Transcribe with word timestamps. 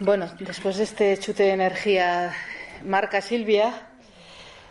Bueno, 0.00 0.28
después 0.40 0.76
de 0.76 0.84
este 0.84 1.16
chute 1.16 1.44
de 1.44 1.52
energía 1.52 2.34
marca 2.84 3.22
Silvia, 3.22 3.72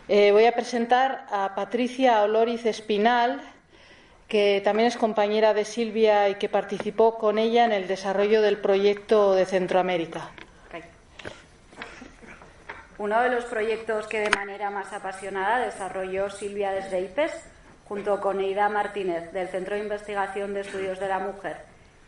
eh, 0.06 0.30
voy 0.30 0.44
a 0.44 0.52
presentar 0.52 1.26
a 1.32 1.52
Patricia 1.56 2.22
Oloriz 2.22 2.64
Espinal, 2.64 3.40
que 4.28 4.60
también 4.64 4.86
es 4.86 4.96
compañera 4.96 5.52
de 5.52 5.64
Silvia 5.64 6.28
y 6.28 6.36
que 6.36 6.48
participó 6.48 7.18
con 7.18 7.38
ella 7.38 7.64
en 7.64 7.72
el 7.72 7.88
desarrollo 7.88 8.40
del 8.40 8.58
proyecto 8.58 9.34
de 9.34 9.46
Centroamérica. 9.46 10.30
Uno 12.98 13.20
de 13.20 13.28
los 13.28 13.46
proyectos 13.46 14.06
que 14.06 14.20
de 14.20 14.30
manera 14.30 14.70
más 14.70 14.92
apasionada 14.92 15.58
desarrolló 15.58 16.30
Silvia 16.30 16.70
desde 16.70 17.00
IPES, 17.00 17.32
junto 17.88 18.20
con 18.20 18.40
Eida 18.40 18.68
Martínez, 18.68 19.32
del 19.32 19.48
Centro 19.48 19.74
de 19.74 19.82
Investigación 19.82 20.54
de 20.54 20.60
Estudios 20.60 21.00
de 21.00 21.08
la 21.08 21.18
Mujer 21.18 21.56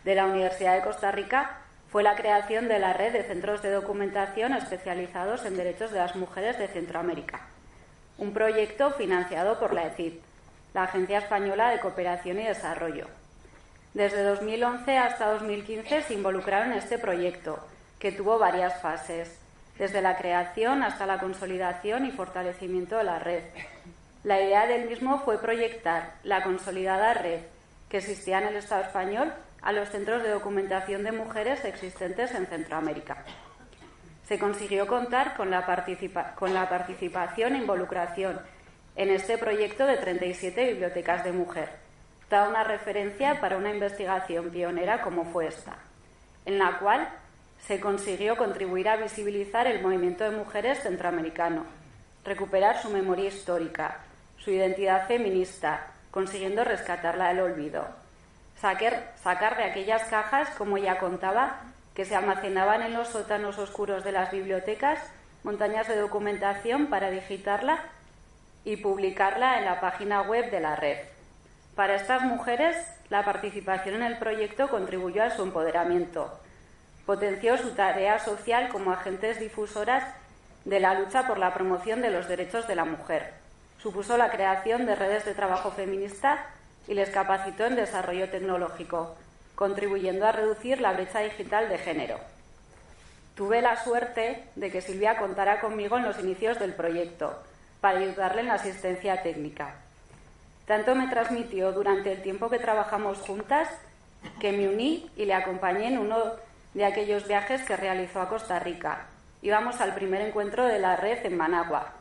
de 0.04 0.14
la 0.14 0.26
Universidad 0.26 0.76
de 0.76 0.82
Costa 0.82 1.10
Rica, 1.12 1.58
fue 1.90 2.02
la 2.02 2.16
creación 2.16 2.68
de 2.68 2.78
la 2.78 2.92
red 2.92 3.12
de 3.12 3.22
centros 3.22 3.62
de 3.62 3.70
documentación 3.70 4.52
especializados 4.52 5.44
en 5.46 5.56
derechos 5.56 5.90
de 5.90 5.98
las 5.98 6.16
mujeres 6.16 6.58
de 6.58 6.68
Centroamérica, 6.68 7.46
un 8.18 8.34
proyecto 8.34 8.90
financiado 8.92 9.58
por 9.58 9.72
la 9.72 9.86
ECID, 9.86 10.14
la 10.74 10.84
Agencia 10.84 11.18
Española 11.18 11.70
de 11.70 11.80
Cooperación 11.80 12.40
y 12.40 12.44
Desarrollo. 12.44 13.06
Desde 13.94 14.22
2011 14.22 14.98
hasta 14.98 15.32
2015 15.32 16.02
se 16.02 16.14
involucraron 16.14 16.72
en 16.72 16.78
este 16.78 16.98
proyecto, 16.98 17.58
que 17.98 18.12
tuvo 18.12 18.38
varias 18.38 18.80
fases, 18.82 19.38
desde 19.78 20.02
la 20.02 20.18
creación 20.18 20.82
hasta 20.82 21.06
la 21.06 21.18
consolidación 21.18 22.04
y 22.04 22.10
fortalecimiento 22.10 22.98
de 22.98 23.04
la 23.04 23.18
red. 23.18 23.44
La 24.24 24.40
idea 24.42 24.66
del 24.66 24.88
mismo 24.88 25.20
fue 25.20 25.40
proyectar 25.40 26.12
la 26.22 26.42
consolidada 26.42 27.14
red 27.14 27.40
que 27.88 27.98
existía 27.98 28.38
en 28.38 28.48
el 28.48 28.56
Estado 28.56 28.82
español 28.82 29.32
a 29.62 29.72
los 29.72 29.88
centros 29.88 30.22
de 30.22 30.30
documentación 30.30 31.04
de 31.04 31.12
mujeres 31.12 31.64
existentes 31.64 32.32
en 32.32 32.46
Centroamérica. 32.46 33.24
Se 34.26 34.38
consiguió 34.38 34.86
contar 34.86 35.36
con 35.36 35.50
la, 35.50 35.66
participación 35.66 37.54
e 37.54 37.58
involucración 37.58 38.40
en 38.94 39.10
este 39.10 39.38
proyecto 39.38 39.86
de 39.86 39.96
37 39.96 40.72
bibliotecas 40.72 41.24
de 41.24 41.32
mujer, 41.32 41.70
da 42.28 42.48
una 42.48 42.62
referencia 42.62 43.40
para 43.40 43.56
una 43.56 43.70
investigación 43.70 44.50
pionera 44.50 45.00
como 45.00 45.24
fue 45.24 45.46
esta, 45.46 45.76
en 46.44 46.58
la 46.58 46.78
cual 46.78 47.08
se 47.66 47.80
consiguió 47.80 48.36
contribuir 48.36 48.88
a 48.88 48.96
visibilizar 48.96 49.66
el 49.66 49.82
movimiento 49.82 50.24
de 50.24 50.36
mujeres 50.36 50.82
centroamericano, 50.82 51.64
recuperar 52.24 52.82
su 52.82 52.90
memoria 52.90 53.28
histórica, 53.28 53.98
su 54.36 54.50
identidad 54.50 55.06
feminista, 55.06 55.86
consiguiendo 56.10 56.64
rescatarla 56.64 57.28
del 57.28 57.40
olvido, 57.40 57.86
sacar, 58.60 59.56
de 59.56 59.64
aquellas 59.64 60.04
cajas, 60.04 60.48
como 60.58 60.78
ya 60.78 60.98
contaba, 60.98 61.60
que 61.94 62.04
se 62.04 62.16
almacenaban 62.16 62.82
en 62.82 62.94
los 62.94 63.08
sótanos 63.08 63.58
oscuros 63.58 64.04
de 64.04 64.12
las 64.12 64.30
bibliotecas, 64.30 65.00
montañas 65.42 65.88
de 65.88 65.96
documentación 65.96 66.86
para 66.86 67.10
digitarla 67.10 67.80
y 68.64 68.76
publicarla 68.76 69.58
en 69.58 69.64
la 69.64 69.80
página 69.80 70.22
web 70.22 70.50
de 70.50 70.60
la 70.60 70.76
red. 70.76 70.98
Para 71.74 71.94
estas 71.94 72.22
mujeres, 72.22 72.76
la 73.08 73.24
participación 73.24 73.96
en 73.96 74.02
el 74.02 74.18
proyecto 74.18 74.68
contribuyó 74.68 75.22
a 75.22 75.30
su 75.30 75.42
empoderamiento, 75.42 76.38
potenció 77.06 77.56
su 77.56 77.70
tarea 77.70 78.18
social 78.18 78.68
como 78.68 78.92
agentes 78.92 79.40
difusoras 79.40 80.04
de 80.64 80.80
la 80.80 80.94
lucha 80.94 81.26
por 81.26 81.38
la 81.38 81.54
promoción 81.54 82.02
de 82.02 82.10
los 82.10 82.28
derechos 82.28 82.66
de 82.66 82.74
la 82.74 82.84
mujer. 82.84 83.32
Supuso 83.80 84.16
la 84.16 84.30
creación 84.30 84.86
de 84.86 84.96
redes 84.96 85.24
de 85.24 85.34
trabajo 85.34 85.70
feminista 85.70 86.46
y 86.88 86.94
les 86.94 87.10
capacitó 87.10 87.66
en 87.66 87.76
desarrollo 87.76 88.28
tecnológico, 88.28 89.14
contribuyendo 89.54 90.26
a 90.26 90.32
reducir 90.32 90.80
la 90.80 90.92
brecha 90.92 91.20
digital 91.20 91.68
de 91.68 91.78
género. 91.78 92.18
Tuve 93.36 93.62
la 93.62 93.82
suerte 93.84 94.42
de 94.56 94.72
que 94.72 94.80
Silvia 94.80 95.16
contara 95.16 95.60
conmigo 95.60 95.96
en 95.96 96.02
los 96.02 96.18
inicios 96.18 96.58
del 96.58 96.74
proyecto 96.74 97.36
para 97.80 98.00
ayudarle 98.00 98.40
en 98.40 98.48
la 98.48 98.54
asistencia 98.54 99.22
técnica. 99.22 99.76
Tanto 100.66 100.96
me 100.96 101.06
transmitió 101.06 101.70
durante 101.72 102.12
el 102.12 102.22
tiempo 102.22 102.50
que 102.50 102.58
trabajamos 102.58 103.18
juntas 103.20 103.68
que 104.40 104.52
me 104.52 104.68
uní 104.68 105.08
y 105.16 105.24
le 105.24 105.34
acompañé 105.34 105.86
en 105.86 105.98
uno 105.98 106.18
de 106.74 106.84
aquellos 106.84 107.28
viajes 107.28 107.62
que 107.62 107.76
realizó 107.76 108.20
a 108.20 108.28
Costa 108.28 108.58
Rica. 108.58 109.06
Íbamos 109.40 109.80
al 109.80 109.94
primer 109.94 110.20
encuentro 110.20 110.64
de 110.64 110.80
la 110.80 110.96
red 110.96 111.24
en 111.24 111.36
Managua, 111.36 111.92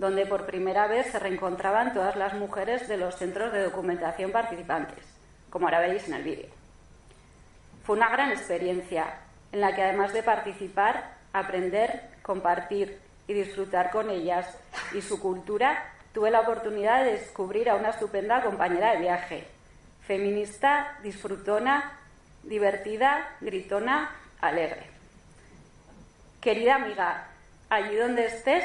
donde 0.00 0.24
por 0.24 0.46
primera 0.46 0.86
vez 0.86 1.12
se 1.12 1.18
reencontraban 1.18 1.92
todas 1.92 2.16
las 2.16 2.32
mujeres 2.32 2.88
de 2.88 2.96
los 2.96 3.16
centros 3.16 3.52
de 3.52 3.64
documentación 3.64 4.32
participantes, 4.32 5.04
como 5.50 5.66
ahora 5.66 5.80
veis 5.80 6.08
en 6.08 6.14
el 6.14 6.22
vídeo. 6.22 6.48
Fue 7.84 7.96
una 7.96 8.08
gran 8.08 8.30
experiencia 8.30 9.18
en 9.52 9.60
la 9.60 9.74
que 9.74 9.82
además 9.82 10.14
de 10.14 10.22
participar, 10.22 11.16
aprender, 11.34 12.00
compartir 12.22 12.98
y 13.28 13.34
disfrutar 13.34 13.90
con 13.90 14.08
ellas 14.08 14.46
y 14.94 15.02
su 15.02 15.20
cultura, 15.20 15.92
tuve 16.14 16.30
la 16.30 16.40
oportunidad 16.40 17.04
de 17.04 17.12
descubrir 17.18 17.68
a 17.68 17.74
una 17.74 17.90
estupenda 17.90 18.40
compañera 18.42 18.92
de 18.92 19.00
viaje, 19.00 19.46
feminista, 20.06 20.96
disfrutona, 21.02 21.98
divertida, 22.42 23.36
gritona, 23.42 24.16
alegre. 24.40 24.86
Querida 26.40 26.76
amiga, 26.76 27.26
allí 27.68 27.96
donde 27.96 28.24
estés, 28.24 28.64